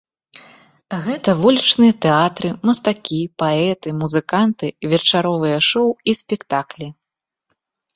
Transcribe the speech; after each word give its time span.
Гэта 1.05 1.29
вулічныя 1.41 1.93
тэатры, 2.07 2.49
мастакі, 2.71 3.21
паэты, 3.45 3.89
музыканты, 4.01 4.67
вечаровыя 4.97 5.57
шоў 5.71 5.89
і 6.09 6.21
спектаклі. 6.27 6.87